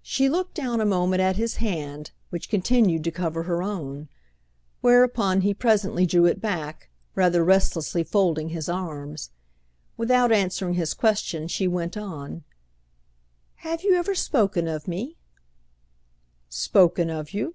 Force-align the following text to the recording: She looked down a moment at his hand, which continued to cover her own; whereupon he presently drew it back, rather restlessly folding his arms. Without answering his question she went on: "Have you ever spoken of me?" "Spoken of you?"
She 0.00 0.30
looked 0.30 0.54
down 0.54 0.80
a 0.80 0.86
moment 0.86 1.20
at 1.20 1.36
his 1.36 1.56
hand, 1.56 2.12
which 2.30 2.48
continued 2.48 3.04
to 3.04 3.10
cover 3.10 3.42
her 3.42 3.62
own; 3.62 4.08
whereupon 4.80 5.42
he 5.42 5.52
presently 5.52 6.06
drew 6.06 6.24
it 6.24 6.40
back, 6.40 6.88
rather 7.14 7.44
restlessly 7.44 8.02
folding 8.02 8.48
his 8.48 8.70
arms. 8.70 9.32
Without 9.98 10.32
answering 10.32 10.76
his 10.76 10.94
question 10.94 11.46
she 11.46 11.68
went 11.68 11.94
on: 11.98 12.42
"Have 13.56 13.82
you 13.82 13.96
ever 13.96 14.14
spoken 14.14 14.66
of 14.66 14.88
me?" 14.88 15.18
"Spoken 16.48 17.10
of 17.10 17.34
you?" 17.34 17.54